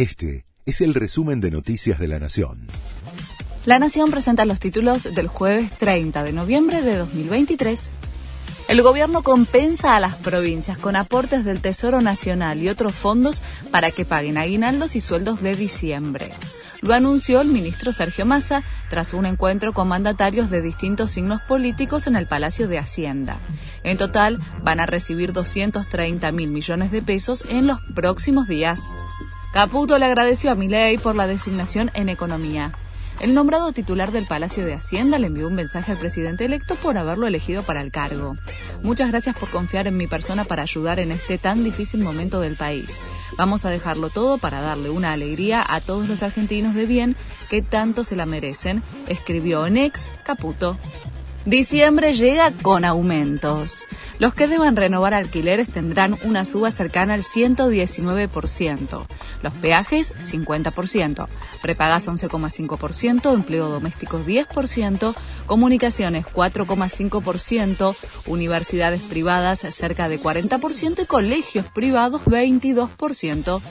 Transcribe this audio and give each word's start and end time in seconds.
Este 0.00 0.46
es 0.64 0.80
el 0.80 0.94
resumen 0.94 1.42
de 1.42 1.50
Noticias 1.50 1.98
de 1.98 2.08
la 2.08 2.18
Nación. 2.18 2.68
La 3.66 3.78
Nación 3.78 4.10
presenta 4.10 4.46
los 4.46 4.58
títulos 4.58 5.14
del 5.14 5.28
jueves 5.28 5.76
30 5.76 6.22
de 6.22 6.32
noviembre 6.32 6.80
de 6.80 6.96
2023. 6.96 7.90
El 8.68 8.80
gobierno 8.80 9.22
compensa 9.22 9.96
a 9.96 10.00
las 10.00 10.16
provincias 10.16 10.78
con 10.78 10.96
aportes 10.96 11.44
del 11.44 11.60
Tesoro 11.60 12.00
Nacional 12.00 12.62
y 12.62 12.70
otros 12.70 12.94
fondos 12.94 13.42
para 13.70 13.90
que 13.90 14.06
paguen 14.06 14.38
aguinaldos 14.38 14.96
y 14.96 15.02
sueldos 15.02 15.42
de 15.42 15.54
diciembre. 15.54 16.30
Lo 16.80 16.94
anunció 16.94 17.42
el 17.42 17.48
ministro 17.48 17.92
Sergio 17.92 18.24
Massa 18.24 18.62
tras 18.88 19.12
un 19.12 19.26
encuentro 19.26 19.74
con 19.74 19.88
mandatarios 19.88 20.48
de 20.48 20.62
distintos 20.62 21.10
signos 21.10 21.42
políticos 21.42 22.06
en 22.06 22.16
el 22.16 22.26
Palacio 22.26 22.68
de 22.68 22.78
Hacienda. 22.78 23.36
En 23.84 23.98
total, 23.98 24.40
van 24.62 24.80
a 24.80 24.86
recibir 24.86 25.34
230 25.34 26.32
mil 26.32 26.48
millones 26.48 26.90
de 26.90 27.02
pesos 27.02 27.44
en 27.50 27.66
los 27.66 27.80
próximos 27.94 28.48
días. 28.48 28.94
Caputo 29.52 29.98
le 29.98 30.06
agradeció 30.06 30.52
a 30.52 30.54
Milei 30.54 30.96
por 30.96 31.16
la 31.16 31.26
designación 31.26 31.90
en 31.94 32.08
economía. 32.08 32.72
El 33.18 33.34
nombrado 33.34 33.72
titular 33.72 34.12
del 34.12 34.24
Palacio 34.24 34.64
de 34.64 34.74
Hacienda 34.74 35.18
le 35.18 35.26
envió 35.26 35.48
un 35.48 35.56
mensaje 35.56 35.90
al 35.90 35.98
presidente 35.98 36.44
electo 36.44 36.76
por 36.76 36.96
haberlo 36.96 37.26
elegido 37.26 37.64
para 37.64 37.80
el 37.80 37.90
cargo. 37.90 38.36
Muchas 38.82 39.10
gracias 39.10 39.36
por 39.36 39.50
confiar 39.50 39.88
en 39.88 39.96
mi 39.96 40.06
persona 40.06 40.44
para 40.44 40.62
ayudar 40.62 41.00
en 41.00 41.10
este 41.10 41.36
tan 41.36 41.64
difícil 41.64 42.00
momento 42.00 42.40
del 42.40 42.54
país. 42.54 43.02
Vamos 43.36 43.64
a 43.64 43.70
dejarlo 43.70 44.08
todo 44.08 44.38
para 44.38 44.60
darle 44.60 44.88
una 44.88 45.12
alegría 45.12 45.64
a 45.68 45.80
todos 45.80 46.08
los 46.08 46.22
argentinos 46.22 46.74
de 46.74 46.86
bien 46.86 47.16
que 47.50 47.60
tanto 47.60 48.04
se 48.04 48.16
la 48.16 48.26
merecen, 48.26 48.82
escribió 49.08 49.66
en 49.66 49.78
ex 49.78 50.12
Caputo. 50.24 50.78
Diciembre 51.46 52.12
llega 52.12 52.52
con 52.62 52.84
aumentos. 52.84 53.84
Los 54.18 54.34
que 54.34 54.46
deban 54.46 54.76
renovar 54.76 55.14
alquileres 55.14 55.68
tendrán 55.68 56.18
una 56.24 56.44
suba 56.44 56.70
cercana 56.70 57.14
al 57.14 57.22
119%. 57.22 59.06
Los 59.42 59.54
peajes, 59.54 60.14
50%. 60.18 61.28
Prepagas 61.62 62.08
11,5%, 62.08 63.34
empleo 63.34 63.70
doméstico 63.70 64.20
10%, 64.20 65.14
comunicaciones 65.46 66.26
4,5%, 66.26 67.96
universidades 68.26 69.00
privadas 69.00 69.60
cerca 69.60 70.10
de 70.10 70.20
40% 70.20 71.04
y 71.04 71.06
colegios 71.06 71.64
privados 71.72 72.22
22%. 72.26 73.62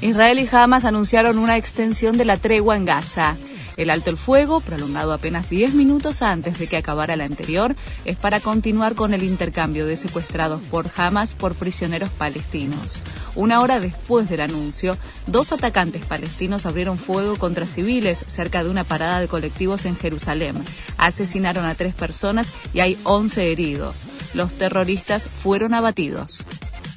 Israel 0.00 0.38
y 0.38 0.48
Hamas 0.50 0.86
anunciaron 0.86 1.36
una 1.36 1.58
extensión 1.58 2.16
de 2.16 2.24
la 2.24 2.38
tregua 2.38 2.76
en 2.76 2.86
Gaza. 2.86 3.36
El 3.76 3.90
alto 3.90 4.10
el 4.10 4.16
fuego, 4.16 4.60
prolongado 4.60 5.12
apenas 5.12 5.48
10 5.48 5.74
minutos 5.74 6.22
antes 6.22 6.58
de 6.58 6.66
que 6.66 6.76
acabara 6.76 7.16
la 7.16 7.24
anterior, 7.24 7.74
es 8.04 8.16
para 8.16 8.40
continuar 8.40 8.94
con 8.94 9.14
el 9.14 9.22
intercambio 9.22 9.86
de 9.86 9.96
secuestrados 9.96 10.60
por 10.62 10.90
Hamas 10.96 11.34
por 11.34 11.54
prisioneros 11.54 12.10
palestinos. 12.10 13.02
Una 13.34 13.60
hora 13.60 13.80
después 13.80 14.28
del 14.28 14.42
anuncio, 14.42 14.98
dos 15.26 15.52
atacantes 15.52 16.04
palestinos 16.04 16.66
abrieron 16.66 16.98
fuego 16.98 17.36
contra 17.36 17.66
civiles 17.66 18.22
cerca 18.26 18.62
de 18.62 18.68
una 18.68 18.84
parada 18.84 19.20
de 19.20 19.28
colectivos 19.28 19.86
en 19.86 19.96
Jerusalén. 19.96 20.54
Asesinaron 20.98 21.64
a 21.64 21.74
tres 21.74 21.94
personas 21.94 22.52
y 22.74 22.80
hay 22.80 22.98
11 23.04 23.50
heridos. 23.50 24.04
Los 24.34 24.52
terroristas 24.52 25.26
fueron 25.26 25.72
abatidos 25.72 26.44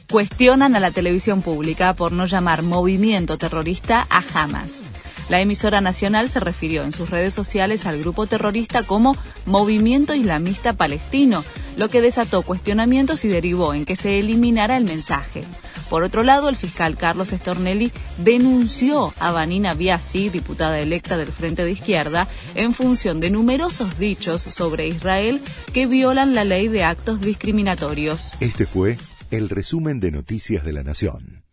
cuestionan 0.10 0.76
a 0.76 0.80
la 0.80 0.92
televisión 0.92 1.42
pública 1.42 1.94
por 1.94 2.12
no 2.12 2.26
llamar 2.26 2.62
movimiento 2.62 3.38
terrorista 3.38 4.08
a 4.10 4.24
Hamas. 4.34 4.92
La 5.30 5.42
emisora 5.42 5.82
nacional 5.82 6.30
se 6.30 6.40
refirió 6.40 6.84
en 6.84 6.92
sus 6.92 7.10
redes 7.10 7.34
sociales 7.34 7.86
al 7.86 8.00
grupo 8.00 8.28
terrorista 8.28 8.84
como 8.84 9.18
Movimiento 9.46 10.14
Islamista 10.14 10.74
Palestino, 10.74 11.44
lo 11.78 11.90
que 11.90 12.02
desató 12.02 12.44
cuestionamientos 12.44 13.26
y 13.26 13.28
derivó 13.28 13.74
en 13.74 13.86
que 13.86 13.96
se 13.96 14.20
eliminara 14.20 14.78
el 14.78 14.84
mensaje. 14.84 15.44
Por 15.90 16.04
otro 16.04 16.24
lado, 16.24 16.50
el 16.50 16.56
fiscal 16.56 16.96
Carlos 16.96 17.30
Stornelli 17.30 17.92
denunció 18.18 19.14
a 19.20 19.32
Vanina 19.32 19.74
Biasi, 19.74 20.30
diputada 20.30 20.80
electa 20.80 21.18
del 21.18 21.32
Frente 21.32 21.64
de 21.64 21.72
Izquierda, 21.72 22.28
en 22.56 22.74
función 22.74 23.20
de 23.20 23.30
numerosos 23.30 23.98
dichos 23.98 24.42
sobre 24.42 24.88
Israel 24.88 25.42
que 25.74 25.86
violan 25.86 26.36
la 26.36 26.44
ley 26.44 26.68
de 26.68 26.84
actos 26.84 27.22
discriminatorios. 27.22 28.32
Este 28.40 28.66
fue 28.66 28.98
el 29.32 29.50
resumen 29.50 30.00
de 30.00 30.12
Noticias 30.12 30.64
de 30.64 30.74
la 30.74 30.84
Nación. 30.84 31.45